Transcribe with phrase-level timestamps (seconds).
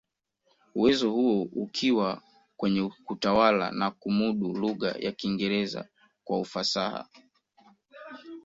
[0.75, 2.21] Uwezo huo ukiwa
[2.57, 5.87] kwenye kutawala na kumudu lugha ya Kiingereza
[6.23, 7.07] kwa ufasaha